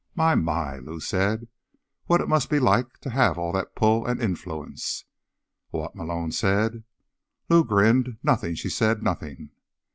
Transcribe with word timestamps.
"My, 0.15 0.33
my," 0.33 0.79
Lou 0.79 0.99
said. 0.99 1.47
"What 2.07 2.21
it 2.21 2.27
must 2.27 2.49
be 2.49 2.57
like 2.59 2.97
to 3.01 3.11
have 3.11 3.37
all 3.37 3.51
that 3.51 3.75
pull 3.75 4.03
and 4.03 4.19
influence." 4.19 5.05
"What?" 5.69 5.95
Malone 5.95 6.31
said. 6.31 6.83
Lou 7.49 7.63
grinned. 7.63 8.17
"Nothing," 8.23 8.55
she 8.55 8.69
said. 8.71 9.03
"Nothing." 9.03 9.51